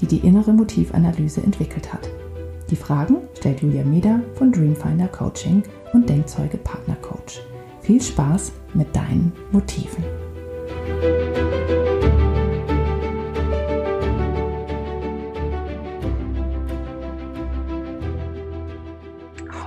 [0.00, 2.08] die die innere Motivanalyse entwickelt hat.
[2.70, 7.40] Die Fragen stellt Julia Meder von Dreamfinder Coaching und Denkzeuge Partner Coach.
[7.80, 10.04] Viel Spaß mit deinen Motiven.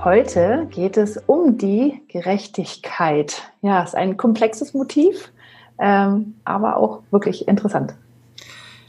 [0.04, 3.42] Heute geht es um die Gerechtigkeit.
[3.60, 5.30] Ja, es ist ein komplexes Motiv,
[5.78, 7.94] ähm, aber auch wirklich interessant.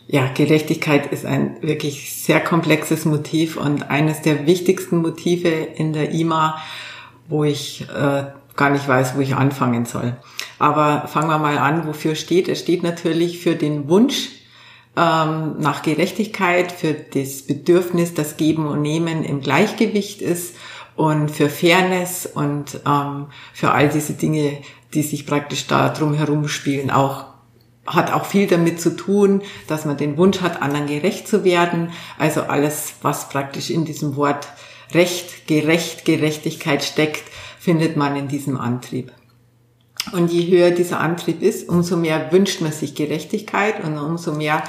[0.07, 6.11] Ja, Gerechtigkeit ist ein wirklich sehr komplexes Motiv und eines der wichtigsten Motive in der
[6.11, 6.61] IMA,
[7.29, 10.17] wo ich äh, gar nicht weiß, wo ich anfangen soll.
[10.59, 12.49] Aber fangen wir mal an, wofür steht.
[12.49, 14.29] Es steht natürlich für den Wunsch
[14.97, 20.55] ähm, nach Gerechtigkeit, für das Bedürfnis, dass Geben und Nehmen im Gleichgewicht ist
[20.95, 24.57] und für Fairness und ähm, für all diese Dinge,
[24.93, 27.30] die sich praktisch da drum herum spielen, auch
[27.93, 31.91] hat auch viel damit zu tun, dass man den Wunsch hat, anderen gerecht zu werden.
[32.17, 34.47] Also alles, was praktisch in diesem Wort
[34.93, 37.23] Recht, Gerecht, Gerechtigkeit steckt,
[37.59, 39.11] findet man in diesem Antrieb.
[40.11, 44.63] Und je höher dieser Antrieb ist, umso mehr wünscht man sich Gerechtigkeit und umso mehr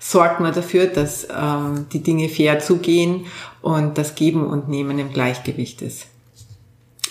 [0.00, 3.26] sorgt man dafür, dass ähm, die Dinge fair zugehen
[3.60, 6.06] und das Geben und Nehmen im Gleichgewicht ist.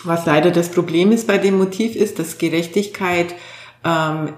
[0.03, 3.35] Was leider das Problem ist bei dem Motiv ist, dass Gerechtigkeit
[3.83, 4.33] ähm,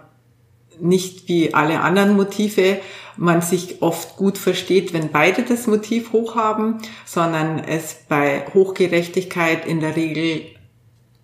[0.81, 2.79] nicht wie alle anderen Motive
[3.17, 9.65] man sich oft gut versteht, wenn beide das Motiv hoch haben, sondern es bei Hochgerechtigkeit
[9.65, 10.41] in der Regel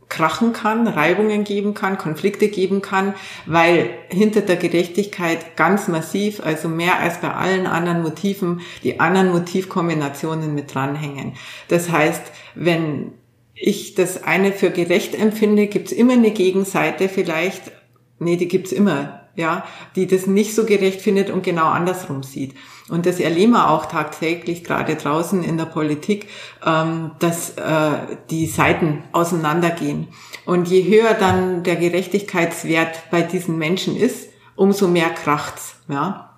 [0.09, 3.15] krachen kann, Reibungen geben kann, Konflikte geben kann,
[3.45, 9.31] weil hinter der Gerechtigkeit ganz massiv, also mehr als bei allen anderen Motiven, die anderen
[9.31, 11.33] Motivkombinationen mit dranhängen.
[11.69, 12.21] Das heißt,
[12.53, 13.13] wenn
[13.55, 17.71] ich das eine für gerecht empfinde, gibt es immer eine Gegenseite vielleicht,
[18.19, 19.65] nee, die gibt's immer, ja,
[19.95, 22.55] die das nicht so gerecht findet und genau andersrum sieht.
[22.89, 26.27] Und das erleben wir auch tagtäglich, gerade draußen in der Politik,
[26.65, 27.91] ähm, dass äh,
[28.29, 30.07] die Seiten auseinandergehen.
[30.45, 35.77] Und je höher dann der Gerechtigkeitswert bei diesen Menschen ist, umso mehr kracht's.
[35.89, 36.31] Ja.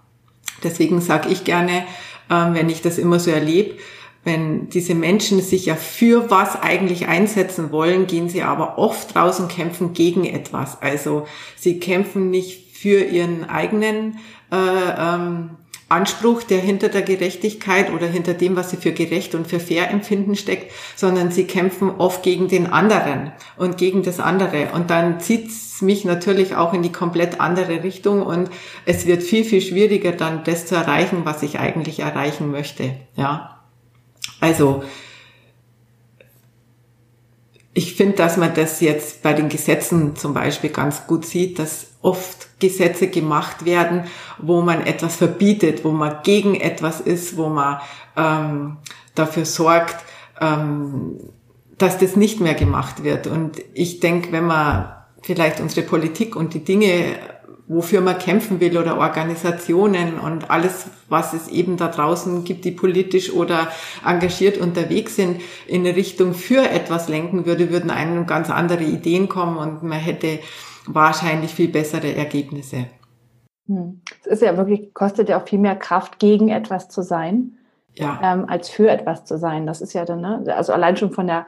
[0.63, 1.83] Deswegen sage ich gerne,
[2.29, 3.75] äh, wenn ich das immer so erlebe,
[4.23, 9.47] wenn diese Menschen sich ja für was eigentlich einsetzen wollen, gehen sie aber oft und
[9.47, 10.81] kämpfen gegen etwas.
[10.81, 11.25] Also
[11.55, 14.19] sie kämpfen nicht für ihren eigenen
[14.51, 15.51] äh, ähm,
[15.89, 19.89] Anspruch, der hinter der Gerechtigkeit oder hinter dem, was sie für gerecht und für fair
[19.89, 24.69] empfinden, steckt, sondern sie kämpfen oft gegen den anderen und gegen das andere.
[24.73, 28.49] Und dann zieht es mich natürlich auch in die komplett andere Richtung und
[28.85, 32.95] es wird viel, viel schwieriger, dann das zu erreichen, was ich eigentlich erreichen möchte.
[33.15, 33.61] Ja.
[34.41, 34.83] Also,
[37.73, 41.96] ich finde, dass man das jetzt bei den Gesetzen zum Beispiel ganz gut sieht, dass
[42.07, 44.05] oft Gesetze gemacht werden,
[44.37, 47.81] wo man etwas verbietet, wo man gegen etwas ist, wo man
[48.15, 48.77] ähm,
[49.13, 49.97] dafür sorgt,
[50.39, 51.19] ähm,
[51.77, 53.27] dass das nicht mehr gemacht wird.
[53.27, 54.91] Und ich denke, wenn man
[55.21, 57.17] vielleicht unsere Politik und die Dinge
[57.67, 62.71] wofür man kämpfen will oder Organisationen und alles, was es eben da draußen gibt, die
[62.71, 63.67] politisch oder
[64.05, 69.27] engagiert unterwegs sind, in eine Richtung für etwas lenken würde, würden einem ganz andere Ideen
[69.27, 70.39] kommen und man hätte
[70.87, 72.87] wahrscheinlich viel bessere Ergebnisse.
[73.67, 74.01] Hm.
[74.21, 77.57] Es ist ja wirklich, kostet ja auch viel mehr Kraft, gegen etwas zu sein,
[77.93, 78.19] ja.
[78.23, 79.67] ähm, als für etwas zu sein.
[79.67, 80.43] Das ist ja dann, ne?
[80.55, 81.47] also allein schon von der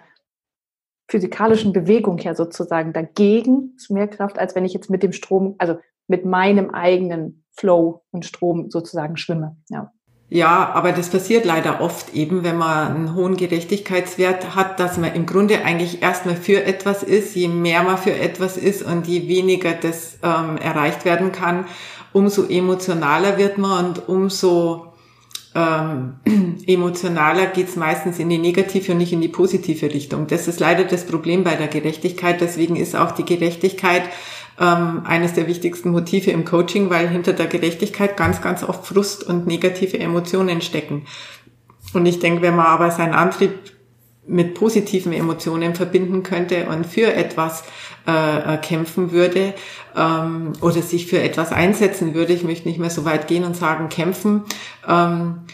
[1.09, 5.55] physikalischen Bewegung her sozusagen dagegen ist mehr Kraft, als wenn ich jetzt mit dem Strom,
[5.57, 9.57] also mit meinem eigenen Flow und Strom sozusagen schwimme.
[9.69, 9.91] Ja.
[10.31, 15.15] Ja, aber das passiert leider oft eben, wenn man einen hohen Gerechtigkeitswert hat, dass man
[15.15, 17.35] im Grunde eigentlich erstmal für etwas ist.
[17.35, 21.65] Je mehr man für etwas ist und je weniger das ähm, erreicht werden kann,
[22.13, 24.93] umso emotionaler wird man und umso
[25.55, 26.13] ähm,
[26.67, 30.27] emotionaler geht's meistens in die negative und nicht in die positive Richtung.
[30.27, 32.39] Das ist leider das Problem bei der Gerechtigkeit.
[32.39, 34.03] Deswegen ist auch die Gerechtigkeit
[34.59, 39.23] ähm, eines der wichtigsten Motive im Coaching, weil hinter der Gerechtigkeit ganz, ganz oft Frust
[39.23, 41.05] und negative Emotionen stecken.
[41.93, 43.51] Und ich denke, wenn man aber seinen Antrieb
[44.27, 47.63] mit positiven Emotionen verbinden könnte und für etwas
[48.05, 49.55] äh, kämpfen würde
[49.95, 53.55] ähm, oder sich für etwas einsetzen würde, ich möchte nicht mehr so weit gehen und
[53.55, 54.43] sagen kämpfen,
[54.87, 55.45] ähm,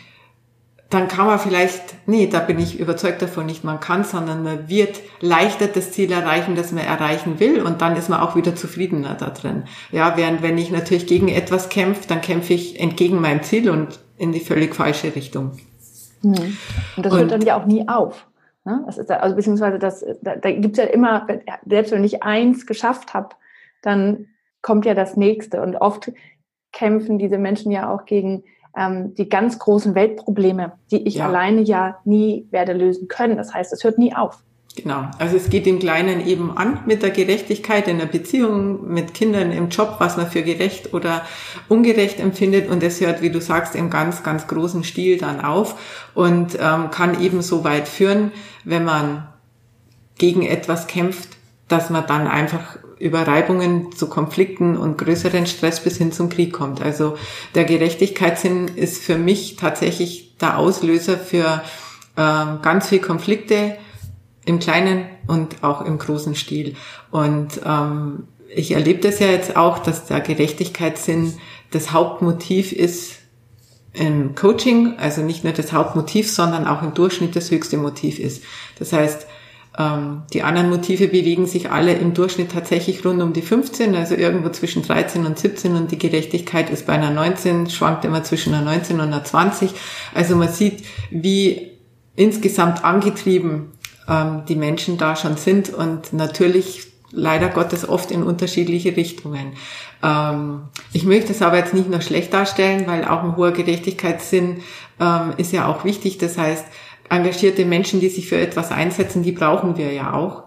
[0.95, 4.69] dann kann man vielleicht, nee, da bin ich überzeugt davon, nicht man kann, sondern man
[4.69, 8.55] wird leichter das Ziel erreichen, das man erreichen will und dann ist man auch wieder
[8.55, 9.63] zufriedener da drin.
[9.91, 13.99] Ja, während wenn ich natürlich gegen etwas kämpfe, dann kämpfe ich entgegen meinem Ziel und
[14.17, 15.51] in die völlig falsche Richtung.
[16.21, 16.57] Mhm.
[16.97, 18.27] Und das und, hört dann ja auch nie auf.
[18.63, 18.83] Ne?
[18.85, 21.27] Das ist, also beziehungsweise das, da, da gibt es ja immer,
[21.65, 23.35] selbst wenn ich eins geschafft habe,
[23.81, 24.27] dann
[24.61, 25.61] kommt ja das nächste.
[25.61, 26.11] Und oft
[26.71, 28.43] kämpfen diese Menschen ja auch gegen
[28.77, 31.27] ähm, die ganz großen Weltprobleme, die ich ja.
[31.27, 33.37] alleine ja nie werde lösen können.
[33.37, 34.39] Das heißt, es hört nie auf.
[34.75, 35.07] Genau.
[35.19, 39.51] Also es geht im Kleinen eben an mit der Gerechtigkeit in der Beziehung, mit Kindern
[39.51, 41.21] im Job, was man für gerecht oder
[41.69, 42.69] ungerecht empfindet.
[42.69, 46.91] Und es hört, wie du sagst, im ganz, ganz großen Stil dann auf und ähm,
[46.91, 48.33] kann eben so weit führen,
[48.65, 49.27] wenn man
[50.17, 51.29] gegen etwas kämpft,
[51.69, 56.53] dass man dann einfach über Reibungen zu Konflikten und größeren Stress bis hin zum Krieg
[56.53, 56.81] kommt.
[56.81, 57.17] Also
[57.53, 61.61] der Gerechtigkeitssinn ist für mich tatsächlich der Auslöser für
[62.17, 63.77] ähm, ganz viel Konflikte
[64.45, 66.75] im kleinen und auch im großen Stil.
[67.11, 71.33] Und ähm, ich erlebe das ja jetzt auch, dass der Gerechtigkeitssinn
[71.71, 73.15] das Hauptmotiv ist
[73.91, 78.43] im Coaching, also nicht nur das Hauptmotiv, sondern auch im Durchschnitt das höchste Motiv ist.
[78.77, 79.25] Das heißt,
[79.77, 84.49] die anderen Motive bewegen sich alle im Durchschnitt tatsächlich rund um die 15, also irgendwo
[84.49, 88.63] zwischen 13 und 17 und die Gerechtigkeit ist bei einer 19, schwankt immer zwischen einer
[88.63, 89.71] 19 und einer 20.
[90.13, 91.71] Also man sieht, wie
[92.15, 93.73] insgesamt angetrieben
[94.07, 99.53] ähm, die Menschen da schon sind und natürlich leider Gottes oft in unterschiedliche Richtungen.
[100.03, 100.63] Ähm,
[100.93, 104.61] ich möchte es aber jetzt nicht nur schlecht darstellen, weil auch ein hoher Gerechtigkeitssinn
[104.99, 106.17] ähm, ist ja auch wichtig.
[106.17, 106.65] Das heißt,
[107.09, 110.43] engagierte Menschen, die sich für etwas einsetzen, die brauchen wir ja auch.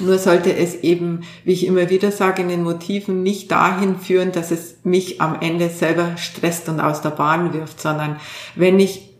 [0.00, 4.32] Nur sollte es eben, wie ich immer wieder sage, in den Motiven nicht dahin führen,
[4.32, 8.16] dass es mich am Ende selber stresst und aus der Bahn wirft, sondern
[8.56, 9.14] wenn ich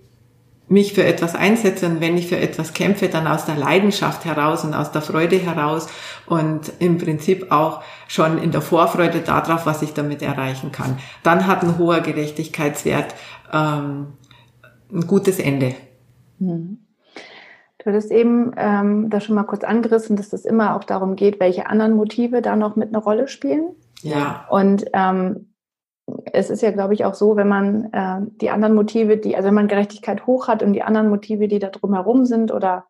[0.66, 4.64] mich für etwas einsetze und wenn ich für etwas kämpfe, dann aus der Leidenschaft heraus
[4.64, 5.88] und aus der Freude heraus
[6.26, 10.98] und im Prinzip auch schon in der Vorfreude darauf, was ich damit erreichen kann.
[11.22, 13.14] Dann hat ein hoher Gerechtigkeitswert
[13.52, 14.14] ähm,
[14.92, 15.74] ein gutes Ende.
[16.38, 16.86] Hm.
[17.78, 21.38] Du hattest eben ähm, da schon mal kurz angerissen, dass es immer auch darum geht,
[21.38, 23.74] welche anderen Motive da noch mit einer Rolle spielen.
[24.02, 24.46] Ja.
[24.48, 25.54] Und ähm,
[26.32, 29.48] es ist ja, glaube ich, auch so, wenn man äh, die anderen Motive, die, also
[29.48, 32.86] wenn man Gerechtigkeit hoch hat und die anderen Motive, die da drumherum sind oder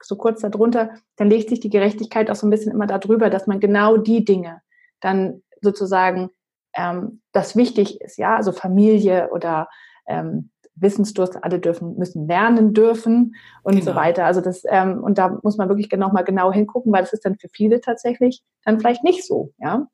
[0.00, 3.46] so kurz darunter, dann legt sich die Gerechtigkeit auch so ein bisschen immer darüber, dass
[3.46, 4.60] man genau die Dinge
[5.00, 6.30] dann sozusagen
[6.76, 9.68] ähm, das wichtig ist, ja, also Familie oder
[10.06, 13.92] ähm, Wissensdurst, alle dürfen, müssen lernen dürfen und genau.
[13.92, 14.24] so weiter.
[14.26, 17.24] Also das, ähm, und da muss man wirklich noch mal genau hingucken, weil das ist
[17.24, 19.86] dann für viele tatsächlich dann vielleicht nicht so, ja.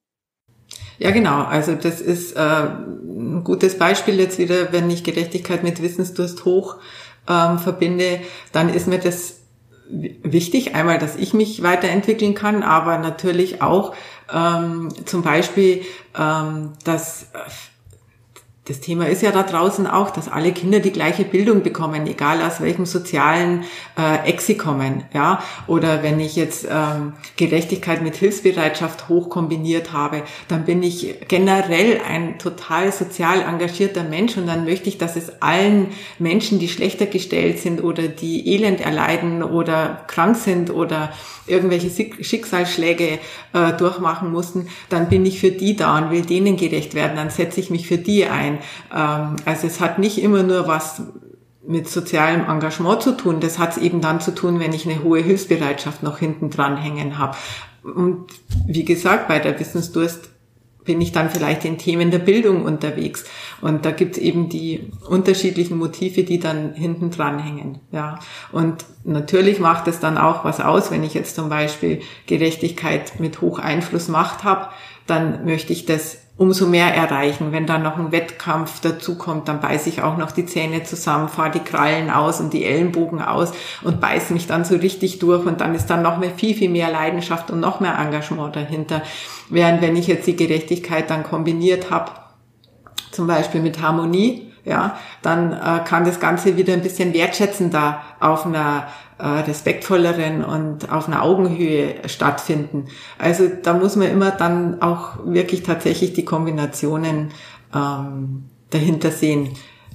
[0.99, 1.43] Ja, genau.
[1.43, 6.77] Also das ist äh, ein gutes Beispiel jetzt wieder, wenn ich Gerechtigkeit mit Wissensdurst hoch
[7.29, 8.21] ähm, verbinde,
[8.53, 9.41] dann ist mir das
[9.89, 10.75] wichtig.
[10.75, 13.95] Einmal, dass ich mich weiterentwickeln kann, aber natürlich auch
[14.33, 15.83] ähm, zum Beispiel,
[16.19, 17.27] ähm, dass
[18.67, 22.41] das Thema ist ja da draußen auch, dass alle Kinder die gleiche Bildung bekommen, egal
[22.43, 23.65] aus welchem sozialen
[23.99, 25.03] äh, Eck sie kommen.
[25.13, 25.43] Ja?
[25.67, 32.01] Oder wenn ich jetzt ähm, Gerechtigkeit mit Hilfsbereitschaft hoch kombiniert habe, dann bin ich generell
[32.09, 35.89] ein total sozial engagierter Mensch und dann möchte ich, dass es allen
[36.21, 41.13] Menschen, die schlechter gestellt sind oder die Elend erleiden oder krank sind oder
[41.47, 41.91] irgendwelche
[42.23, 43.19] Schicksalsschläge
[43.53, 47.31] äh, durchmachen mussten, dann bin ich für die da und will denen gerecht werden, dann
[47.31, 48.52] setze ich mich für die ein.
[48.95, 51.03] Ähm, also es hat nicht immer nur was
[51.67, 53.41] mit sozialem Engagement zu tun.
[53.41, 56.77] Das hat es eben dann zu tun, wenn ich eine hohe Hilfsbereitschaft noch hinten dran
[56.77, 57.37] hängen habe.
[57.83, 58.27] Und
[58.67, 60.29] wie gesagt, bei der Wissensdurst
[60.85, 63.25] bin ich dann vielleicht in Themen der Bildung unterwegs.
[63.61, 67.79] Und da gibt es eben die unterschiedlichen Motive, die dann hinten dran hängen.
[67.93, 68.19] Ja.
[68.51, 73.41] Und natürlich macht es dann auch was aus, wenn ich jetzt zum Beispiel Gerechtigkeit mit
[73.41, 74.69] hoch Einfluss Macht habe,
[75.07, 77.53] dann möchte ich das umso mehr erreichen.
[77.53, 81.51] Wenn dann noch ein Wettkampf dazukommt, dann beiße ich auch noch die Zähne zusammen, fahre
[81.51, 85.61] die Krallen aus und die Ellenbogen aus und beiße mich dann so richtig durch und
[85.61, 89.03] dann ist dann noch mehr, viel, viel mehr Leidenschaft und noch mehr Engagement dahinter.
[89.51, 92.13] Während wenn ich jetzt die Gerechtigkeit dann kombiniert habe,
[93.11, 98.47] zum Beispiel mit Harmonie, ja, dann äh, kann das Ganze wieder ein bisschen wertschätzender auf
[98.47, 98.87] einer
[99.23, 102.87] äh, respektvolleren und auf einer Augenhöhe stattfinden.
[103.19, 107.29] Also da muss man immer dann auch wirklich tatsächlich die Kombinationen
[107.73, 109.51] ähm, dahinter sehen.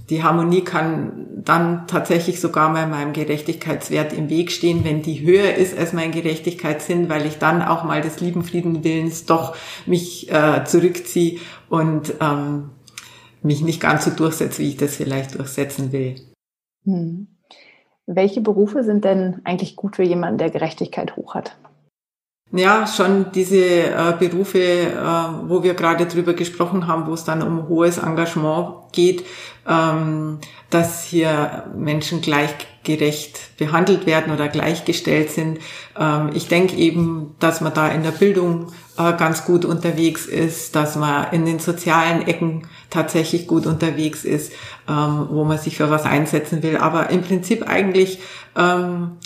[0.10, 5.56] Die Harmonie kann dann tatsächlich sogar mal meinem Gerechtigkeitswert im Weg stehen, wenn die höher
[5.56, 10.64] ist als mein Gerechtigkeitssinn, weil ich dann auch mal des lieben Friedenwillens doch mich äh,
[10.64, 12.70] zurückziehe und ähm,
[13.44, 16.16] mich nicht ganz so durchsetze, wie ich das vielleicht durchsetzen will.
[16.86, 17.28] Hm.
[18.10, 21.58] Welche Berufe sind denn eigentlich gut für jemanden, der Gerechtigkeit hoch hat?
[22.52, 24.94] Ja, schon diese äh, Berufe, äh,
[25.50, 29.26] wo wir gerade drüber gesprochen haben, wo es dann um hohes Engagement geht,
[29.68, 30.40] ähm,
[30.70, 35.60] dass hier Menschen gleichgerecht behandelt werden oder gleichgestellt sind.
[36.00, 40.74] Ähm, ich denke eben, dass man da in der Bildung äh, ganz gut unterwegs ist,
[40.74, 44.54] dass man in den sozialen Ecken tatsächlich gut unterwegs ist,
[44.88, 46.78] ähm, wo man sich für was einsetzen will.
[46.78, 48.20] Aber im Prinzip eigentlich
[48.56, 49.18] ähm,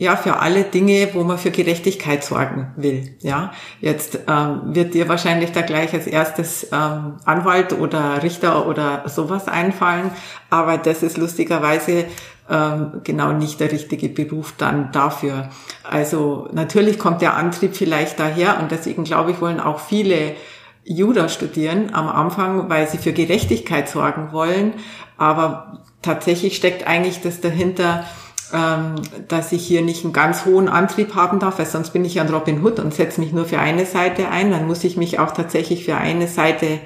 [0.00, 3.14] ja für alle Dinge, wo man für Gerechtigkeit sorgen will.
[3.20, 3.52] Ja,
[3.82, 9.46] jetzt ähm, wird dir wahrscheinlich da gleich als erstes ähm, Anwalt oder Richter oder sowas
[9.46, 10.10] einfallen,
[10.48, 12.06] aber das ist lustigerweise
[12.48, 15.50] ähm, genau nicht der richtige Beruf dann dafür.
[15.84, 20.34] Also natürlich kommt der Antrieb vielleicht daher und deswegen glaube ich wollen auch viele
[20.82, 24.72] Jura studieren am Anfang, weil sie für Gerechtigkeit sorgen wollen,
[25.18, 28.06] aber tatsächlich steckt eigentlich das dahinter,
[28.52, 32.28] dass ich hier nicht einen ganz hohen Antrieb haben darf, weil sonst bin ich ein
[32.28, 34.50] Robin Hood und setze mich nur für eine Seite ein.
[34.50, 36.80] Dann muss ich mich auch tatsächlich für eine Seite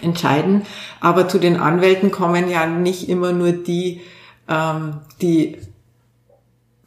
[0.00, 0.62] entscheiden.
[1.00, 4.02] Aber zu den Anwälten kommen ja nicht immer nur die,
[4.48, 5.58] ähm, die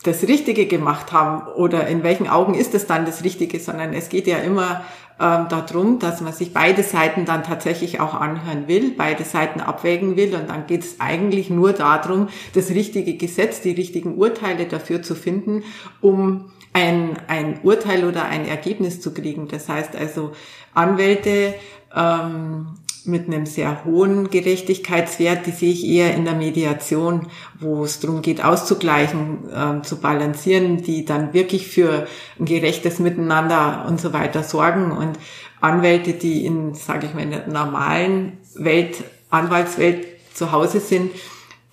[0.04, 4.10] das Richtige gemacht haben oder in welchen Augen ist es dann das Richtige, sondern es
[4.10, 4.82] geht ja immer
[5.20, 10.16] ähm, darum, dass man sich beide Seiten dann tatsächlich auch anhören will, beide Seiten abwägen
[10.16, 15.02] will und dann geht es eigentlich nur darum, das richtige Gesetz, die richtigen Urteile dafür
[15.02, 15.64] zu finden,
[16.02, 19.48] um ein, ein Urteil oder ein Ergebnis zu kriegen.
[19.48, 20.32] Das heißt also,
[20.74, 21.56] Anwälte
[21.96, 22.68] ähm,
[23.06, 27.28] mit einem sehr hohen Gerechtigkeitswert, die sehe ich eher in der Mediation,
[27.60, 32.08] wo es darum geht, auszugleichen, äh, zu balancieren, die dann wirklich für
[32.40, 34.92] ein gerechtes Miteinander und so weiter sorgen.
[34.92, 35.18] Und
[35.62, 41.12] Anwälte, die in, sage ich mal, in der normalen Welt, Anwaltswelt zu Hause sind,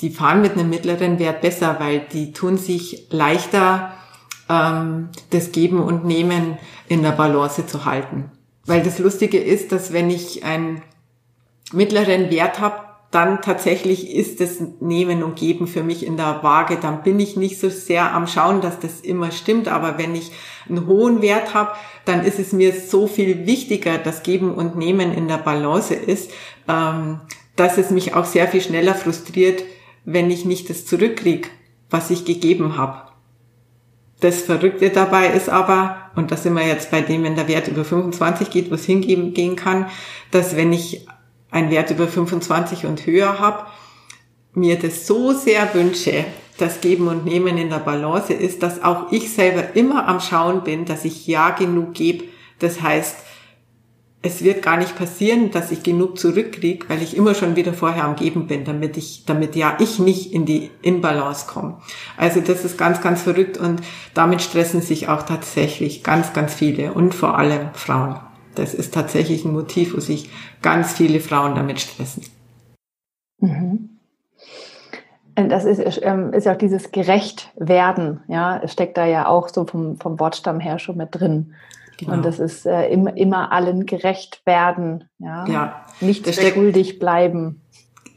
[0.00, 3.94] die fahren mit einem mittleren Wert besser, weil die tun sich leichter,
[4.48, 8.30] ähm, das Geben und Nehmen in der Balance zu halten.
[8.66, 10.82] Weil das Lustige ist, dass wenn ich ein
[11.72, 16.76] mittleren Wert habe, dann tatsächlich ist das Nehmen und Geben für mich in der Waage.
[16.76, 19.68] Dann bin ich nicht so sehr am Schauen, dass das immer stimmt.
[19.68, 20.32] Aber wenn ich
[20.68, 21.70] einen hohen Wert habe,
[22.04, 26.30] dann ist es mir so viel wichtiger, dass Geben und Nehmen in der Balance ist,
[26.68, 27.20] ähm,
[27.54, 29.62] dass es mich auch sehr viel schneller frustriert,
[30.04, 31.48] wenn ich nicht das zurückkriege,
[31.88, 33.06] was ich gegeben habe.
[34.20, 37.68] Das Verrückte dabei ist aber, und da sind wir jetzt bei dem, wenn der Wert
[37.68, 39.86] über 25 geht, wo es hingehen gehen kann,
[40.30, 41.06] dass wenn ich
[41.50, 43.66] einen Wert über 25 und höher habe,
[44.54, 46.24] mir das so sehr wünsche,
[46.58, 50.64] dass Geben und Nehmen in der Balance ist, dass auch ich selber immer am Schauen
[50.64, 52.24] bin, dass ich ja genug gebe.
[52.58, 53.16] Das heißt,
[54.22, 58.04] es wird gar nicht passieren, dass ich genug zurückkriege, weil ich immer schon wieder vorher
[58.04, 61.78] am Geben bin, damit ich, damit ja ich nicht in die Inbalance komme.
[62.16, 63.82] Also das ist ganz, ganz verrückt und
[64.14, 68.16] damit stressen sich auch tatsächlich ganz, ganz viele und vor allem Frauen.
[68.56, 70.30] Das ist tatsächlich ein Motiv, wo sich
[70.62, 72.24] ganz viele Frauen damit stressen.
[73.38, 73.90] Mhm.
[75.34, 79.50] Das ist, ähm, ist ja auch dieses gerecht werden, ja, es steckt da ja auch
[79.50, 81.54] so vom, vom Wortstamm her schon mit drin.
[81.98, 82.14] Genau.
[82.14, 85.46] Und das ist äh, immer, immer allen gerecht werden, ja.
[85.46, 87.62] ja nicht schuldig bleiben.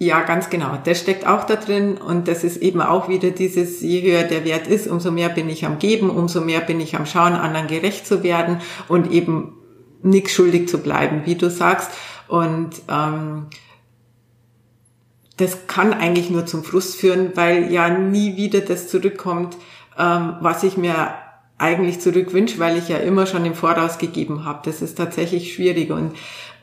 [0.01, 0.77] Ja, ganz genau.
[0.85, 4.45] Das steckt auch da drin und das ist eben auch wieder dieses, je höher der
[4.45, 7.67] Wert ist, umso mehr bin ich am Geben, umso mehr bin ich am Schauen, anderen
[7.67, 9.58] gerecht zu werden und eben
[10.01, 11.91] nichts schuldig zu bleiben, wie du sagst.
[12.27, 13.47] Und ähm,
[15.37, 19.55] das kann eigentlich nur zum Frust führen, weil ja nie wieder das zurückkommt,
[19.97, 21.13] ähm, was ich mir
[21.57, 24.61] eigentlich zurückwünsche, weil ich ja immer schon im Voraus gegeben habe.
[24.63, 26.13] Das ist tatsächlich schwierig und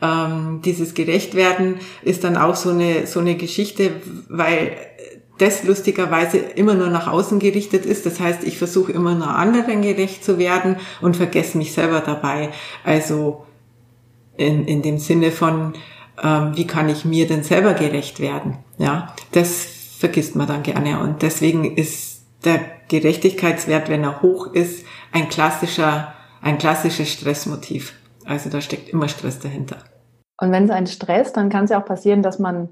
[0.02, 3.92] ähm, dieses Gerechtwerden ist dann auch so eine so eine Geschichte,
[4.28, 4.76] weil
[5.38, 8.06] das lustigerweise immer nur nach außen gerichtet ist.
[8.06, 12.50] Das heißt, ich versuche immer nur anderen gerecht zu werden und vergesse mich selber dabei.
[12.84, 13.44] Also
[14.36, 15.74] in, in dem Sinne von,
[16.22, 18.58] ähm, wie kann ich mir denn selber gerecht werden?
[18.78, 19.66] Ja, das
[19.98, 21.00] vergisst man dann gerne.
[21.00, 27.94] Und deswegen ist der Gerechtigkeitswert, wenn er hoch ist, ein klassischer, ein klassisches Stressmotiv.
[28.24, 29.78] Also da steckt immer Stress dahinter.
[30.38, 32.68] Und wenn es einen Stress, dann kann es ja auch passieren, dass man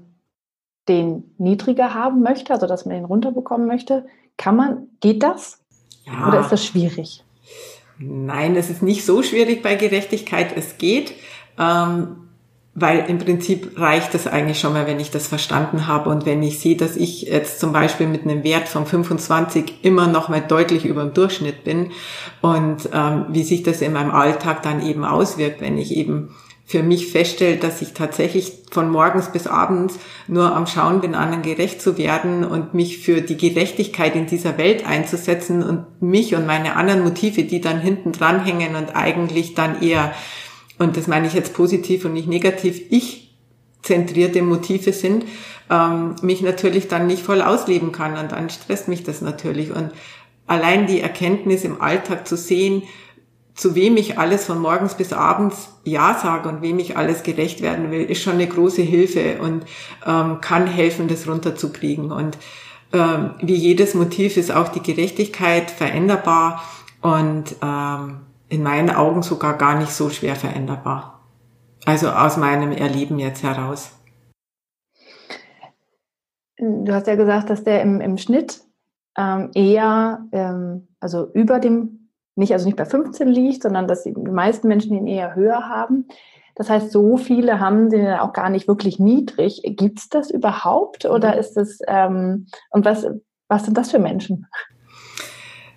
[0.87, 4.05] den niedriger haben möchte, also dass man ihn runterbekommen möchte.
[4.37, 5.59] Kann man, geht das?
[6.05, 6.27] Ja.
[6.27, 7.23] Oder ist das schwierig?
[7.97, 10.55] Nein, es ist nicht so schwierig bei Gerechtigkeit.
[10.55, 11.13] Es geht,
[11.57, 12.17] ähm,
[12.73, 16.43] weil im Prinzip reicht es eigentlich schon mal, wenn ich das verstanden habe und wenn
[16.43, 20.41] ich sehe, dass ich jetzt zum Beispiel mit einem Wert von 25 immer noch mal
[20.41, 21.91] deutlich über dem Durchschnitt bin
[22.41, 26.35] und ähm, wie sich das in meinem Alltag dann eben auswirkt, wenn ich eben
[26.67, 31.43] für mich feststelle, dass ich tatsächlich von morgens bis abends nur am Schauen bin, anderen
[31.43, 36.47] gerecht zu werden und mich für die Gerechtigkeit in dieser Welt einzusetzen und mich und
[36.47, 40.13] meine anderen Motive, die dann hinten dran hängen und eigentlich dann eher,
[40.79, 43.35] und das meine ich jetzt positiv und nicht negativ, ich
[43.83, 45.25] zentrierte Motive sind,
[45.69, 49.69] ähm, mich natürlich dann nicht voll ausleben kann und dann stresst mich das natürlich.
[49.69, 49.91] Und
[50.47, 52.81] allein die Erkenntnis im Alltag zu sehen,
[53.55, 57.61] zu wem ich alles von morgens bis abends Ja sage und wem ich alles gerecht
[57.61, 59.65] werden will, ist schon eine große Hilfe und
[60.05, 62.11] ähm, kann helfen, das runterzukriegen.
[62.11, 62.37] Und
[62.91, 66.61] ähm, wie jedes Motiv ist auch die Gerechtigkeit veränderbar
[67.01, 71.21] und ähm, in meinen Augen sogar gar nicht so schwer veränderbar.
[71.85, 73.91] Also aus meinem Erleben jetzt heraus.
[76.57, 78.61] Du hast ja gesagt, dass der im, im Schnitt
[79.17, 82.04] ähm, eher, ähm, also über dem
[82.35, 86.07] nicht, also nicht bei 15 liegt, sondern dass die meisten Menschen ihn eher höher haben.
[86.55, 89.61] Das heißt, so viele haben den auch gar nicht wirklich niedrig.
[89.63, 91.39] Gibt es das überhaupt oder mhm.
[91.39, 93.05] ist es, ähm, und was,
[93.47, 94.47] was sind das für Menschen?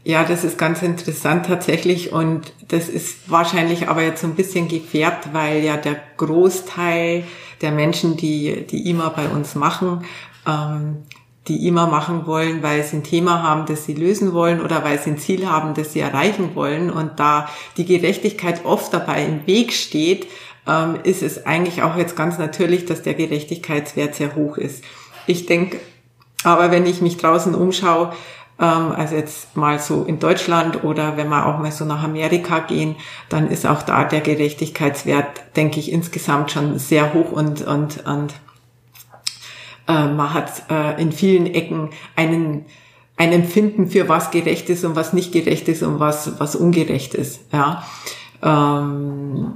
[0.05, 4.69] Ja, das ist ganz interessant tatsächlich und das ist wahrscheinlich aber jetzt so ein bisschen
[4.69, 7.25] gefärbt, weil ja der Großteil
[7.61, 10.05] der Menschen, die die IMA bei uns machen,
[10.47, 11.03] ähm,
[11.49, 14.99] die immer machen wollen, weil sie ein Thema haben, das sie lösen wollen oder weil
[14.99, 16.91] sie ein Ziel haben, das sie erreichen wollen.
[16.91, 20.29] Und da die Gerechtigkeit oft dabei im Weg steht,
[20.67, 24.85] ähm, ist es eigentlich auch jetzt ganz natürlich, dass der Gerechtigkeitswert sehr hoch ist.
[25.27, 25.79] Ich denke,
[26.45, 28.13] aber wenn ich mich draußen umschaue,
[28.61, 32.61] ähm, also jetzt mal so in Deutschland oder wenn wir auch mal so nach Amerika
[32.61, 32.97] gehen,
[33.29, 38.35] dann ist auch da der Gerechtigkeitswert, denke ich, insgesamt schon sehr hoch und, und, und
[39.89, 42.67] äh, man hat äh, in vielen Ecken einen
[43.17, 47.15] ein Empfinden für was gerecht ist und was nicht gerecht ist und was was ungerecht
[47.15, 47.41] ist.
[47.53, 47.83] Ja,
[48.43, 49.55] ähm,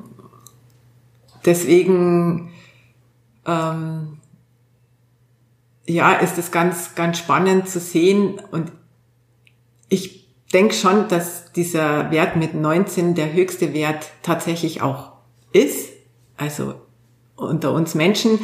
[1.44, 2.50] deswegen
[3.46, 4.18] ähm,
[5.86, 8.72] ja ist es ganz ganz spannend zu sehen und
[9.88, 15.12] ich denke schon, dass dieser Wert mit 19 der höchste Wert tatsächlich auch
[15.52, 15.90] ist.
[16.36, 16.74] Also
[17.36, 18.38] unter uns Menschen,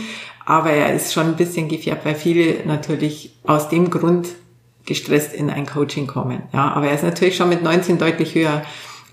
[0.49, 4.29] aber er ist schon ein bisschen gefärbt, weil viele natürlich aus dem Grund
[4.87, 6.45] gestresst in ein Coaching kommen.
[6.55, 8.63] Ja, aber er ist natürlich schon mit 19 deutlich höher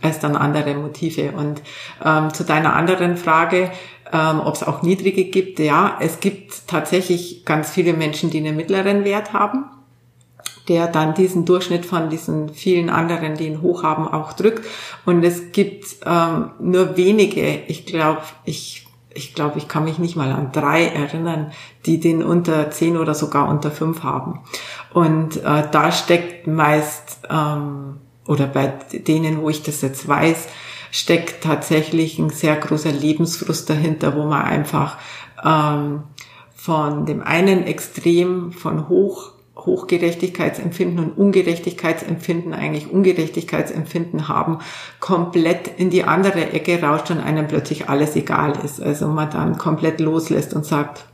[0.01, 1.33] als dann andere Motive.
[1.33, 1.61] Und
[2.05, 3.69] ähm, zu deiner anderen Frage,
[4.13, 8.55] ähm, ob es auch niedrige gibt, ja, es gibt tatsächlich ganz viele Menschen, die einen
[8.55, 9.65] mittleren Wert haben
[10.67, 14.65] der dann diesen Durchschnitt von diesen vielen anderen, die ihn hoch haben, auch drückt.
[15.05, 18.84] Und es gibt ähm, nur wenige, ich glaube, ich
[19.15, 21.51] ich glaube, ich kann mich nicht mal an drei erinnern,
[21.86, 24.41] die den unter zehn oder sogar unter fünf haben.
[24.93, 27.97] Und äh, da steckt meist, ähm,
[28.28, 30.47] oder bei denen, wo ich das jetzt weiß,
[30.91, 34.97] steckt tatsächlich ein sehr großer Lebensfrust dahinter, wo man einfach
[35.43, 36.04] ähm,
[36.54, 44.59] von dem einen Extrem von hoch Hochgerechtigkeitsempfinden und Ungerechtigkeitsempfinden, eigentlich Ungerechtigkeitsempfinden haben,
[44.99, 48.81] komplett in die andere Ecke rauscht und einem plötzlich alles egal ist.
[48.81, 51.05] Also man dann komplett loslässt und sagt,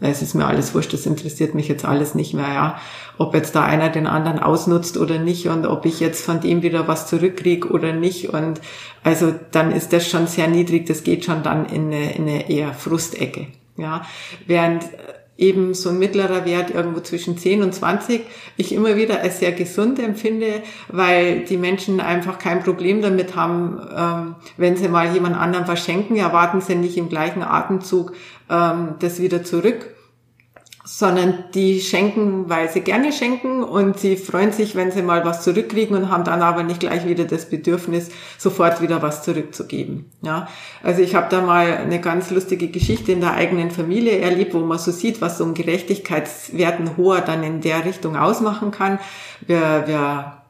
[0.00, 2.80] es ist mir alles wurscht, das interessiert mich jetzt alles nicht mehr, ja.
[3.18, 6.62] Ob jetzt da einer den anderen ausnutzt oder nicht und ob ich jetzt von dem
[6.62, 8.60] wieder was zurückkriege oder nicht und
[9.04, 12.50] also dann ist das schon sehr niedrig, das geht schon dann in eine, in eine
[12.50, 14.02] eher Frustecke, ja.
[14.46, 14.82] Während
[15.42, 18.22] eben so ein mittlerer Wert irgendwo zwischen 10 und 20
[18.56, 23.80] ich immer wieder als sehr gesund empfinde, weil die Menschen einfach kein Problem damit haben,
[23.94, 28.12] ähm, wenn sie mal jemand anderem verschenken, erwarten sie nicht im gleichen Atemzug
[28.48, 29.90] ähm, das wieder zurück
[30.94, 35.42] sondern die schenken, weil sie gerne schenken und sie freuen sich, wenn sie mal was
[35.42, 40.10] zurückkriegen und haben dann aber nicht gleich wieder das Bedürfnis, sofort wieder was zurückzugeben.
[40.20, 40.48] Ja,
[40.82, 44.58] also ich habe da mal eine ganz lustige Geschichte in der eigenen Familie erlebt, wo
[44.58, 48.98] man so sieht, was so ein Gerechtigkeitswerten hoher dann in der Richtung ausmachen kann.
[49.46, 50.42] Wir, wir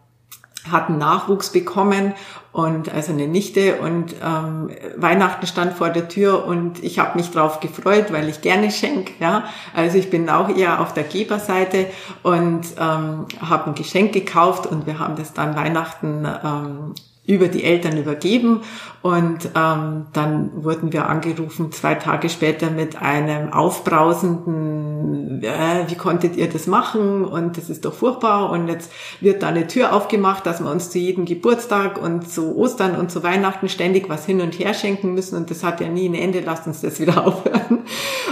[0.68, 2.14] hatten Nachwuchs bekommen
[2.52, 7.30] und also eine Nichte und ähm, Weihnachten stand vor der Tür und ich habe mich
[7.30, 9.12] drauf gefreut, weil ich gerne schenk.
[9.20, 11.86] Ja, also ich bin auch eher auf der Geberseite
[12.22, 17.62] und ähm, habe ein Geschenk gekauft und wir haben das dann Weihnachten ähm, über die
[17.62, 18.62] Eltern übergeben.
[19.00, 26.36] Und ähm, dann wurden wir angerufen zwei Tage später mit einem aufbrausenden, äh, wie konntet
[26.36, 27.24] ihr das machen?
[27.24, 28.50] Und das ist doch furchtbar.
[28.50, 32.56] Und jetzt wird da eine Tür aufgemacht, dass wir uns zu jedem Geburtstag und zu
[32.56, 35.36] Ostern und zu Weihnachten ständig was hin und her schenken müssen.
[35.36, 37.84] Und das hat ja nie ein Ende, lasst uns das wieder aufhören.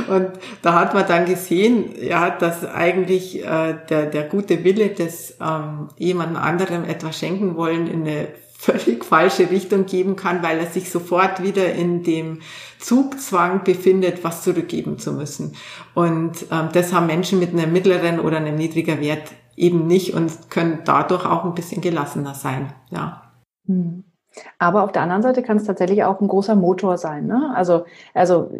[0.09, 0.31] Und
[0.62, 5.88] da hat man dann gesehen, ja, dass eigentlich äh, der, der gute Wille des ähm,
[5.96, 8.29] jemandem anderem etwas schenken wollen in eine
[8.61, 12.40] völlig falsche Richtung geben kann, weil er sich sofort wieder in dem
[12.79, 15.57] Zugzwang befindet, was zurückgeben zu müssen.
[15.94, 20.51] Und ähm, das haben Menschen mit einem mittleren oder einem niedriger Wert eben nicht und
[20.51, 22.75] können dadurch auch ein bisschen gelassener sein.
[22.90, 23.33] Ja.
[23.66, 24.05] Hm.
[24.59, 27.27] Aber auf der anderen Seite kann es tatsächlich auch ein großer Motor sein.
[27.27, 27.53] Ne?
[27.55, 28.51] Also, also,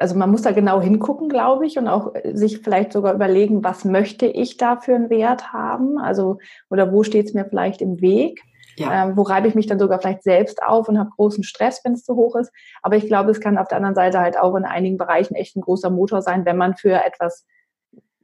[0.00, 3.84] also man muss da genau hingucken, glaube ich, und auch sich vielleicht sogar überlegen, was
[3.84, 5.98] möchte ich da für einen Wert haben?
[5.98, 6.38] Also,
[6.70, 8.42] oder wo steht es mir vielleicht im Weg?
[8.76, 9.04] Ja.
[9.04, 11.92] Ähm, wo reibe ich mich dann sogar vielleicht selbst auf und habe großen Stress, wenn
[11.92, 12.52] es zu hoch ist.
[12.82, 15.56] Aber ich glaube, es kann auf der anderen Seite halt auch in einigen Bereichen echt
[15.56, 17.46] ein großer Motor sein, wenn man für etwas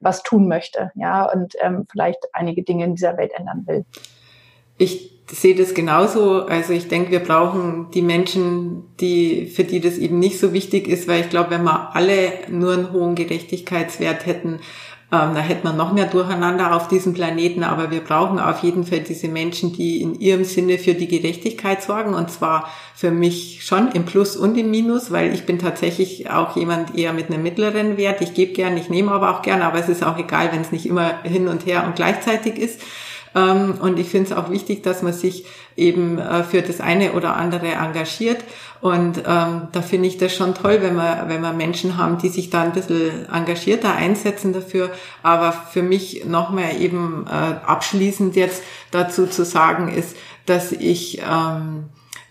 [0.01, 3.85] was tun möchte, ja, und ähm, vielleicht einige Dinge in dieser Welt ändern will.
[4.79, 6.47] Ich sehe das genauso.
[6.47, 10.89] Also ich denke, wir brauchen die Menschen, die, für die das eben nicht so wichtig
[10.89, 14.61] ist, weil ich glaube, wenn wir alle nur einen hohen Gerechtigkeitswert hätten,
[15.13, 18.85] ähm, da hätte man noch mehr Durcheinander auf diesem Planeten, aber wir brauchen auf jeden
[18.85, 23.65] Fall diese Menschen, die in ihrem Sinne für die Gerechtigkeit sorgen und zwar für mich
[23.65, 27.43] schon im Plus und im Minus, weil ich bin tatsächlich auch jemand eher mit einem
[27.43, 28.21] mittleren Wert.
[28.21, 30.71] Ich gebe gern, ich nehme aber auch gern, aber es ist auch egal, wenn es
[30.71, 32.81] nicht immer hin und her und gleichzeitig ist.
[33.35, 35.45] Ähm, und ich finde es auch wichtig, dass man sich
[35.77, 38.45] eben äh, für das eine oder andere engagiert.
[38.81, 42.29] Und ähm, da finde ich das schon toll, wenn wir, wenn wir Menschen haben, die
[42.29, 44.91] sich da ein bisschen engagierter einsetzen dafür.
[45.23, 50.17] Aber für mich nochmal eben äh, abschließend jetzt dazu zu sagen ist,
[50.47, 51.85] dass ich ähm,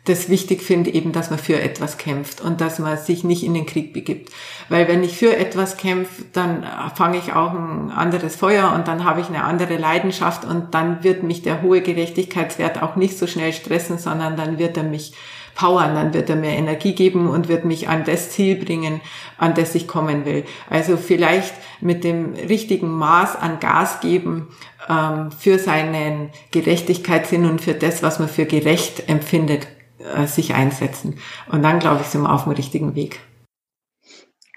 [0.10, 3.54] das wichtig finde, eben, dass man für etwas kämpft und dass man sich nicht in
[3.54, 4.32] den Krieg begibt.
[4.68, 9.04] Weil wenn ich für etwas kämpfe, dann fange ich auch ein anderes Feuer und dann
[9.04, 13.28] habe ich eine andere Leidenschaft und dann wird mich der hohe Gerechtigkeitswert auch nicht so
[13.28, 15.14] schnell stressen, sondern dann wird er mich
[15.56, 19.02] powern, dann wird er mir Energie geben und wird mich an das Ziel bringen,
[19.38, 20.46] an das ich kommen will.
[20.70, 24.48] Also vielleicht mit dem richtigen Maß an Gas geben
[24.88, 29.68] ähm, für seinen Gerechtigkeitssinn und für das, was man für gerecht empfindet,
[30.00, 31.18] äh, sich einsetzen.
[31.52, 33.20] Und dann, glaube ich, sind wir auf dem richtigen Weg.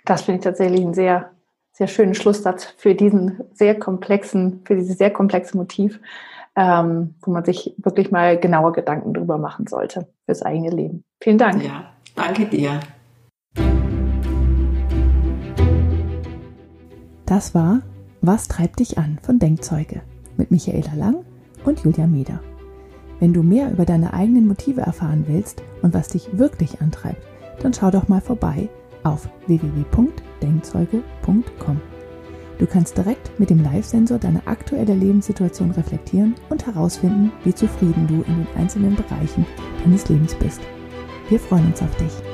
[0.04, 1.30] Das finde ich tatsächlich einen sehr,
[1.72, 6.00] sehr schönen Schlusssatz für diesen sehr komplexen, für dieses sehr komplexe Motiv,
[6.56, 11.04] ähm, wo man sich wirklich mal genauer Gedanken drüber machen sollte fürs eigene Leben.
[11.22, 11.62] Vielen Dank.
[11.64, 12.80] Ja, danke dir.
[17.26, 17.80] Das war
[18.20, 20.02] Was treibt dich an von Denkzeuge
[20.36, 21.24] mit Michaela Lang
[21.64, 22.40] und Julia Meder.
[23.22, 27.24] Wenn du mehr über deine eigenen Motive erfahren willst und was dich wirklich antreibt,
[27.60, 28.68] dann schau doch mal vorbei
[29.04, 31.80] auf www.denkzeuge.com.
[32.58, 38.22] Du kannst direkt mit dem Live-Sensor deine aktuelle Lebenssituation reflektieren und herausfinden, wie zufrieden du
[38.22, 39.46] in den einzelnen Bereichen
[39.84, 40.60] deines Lebens bist.
[41.28, 42.31] Wir freuen uns auf dich.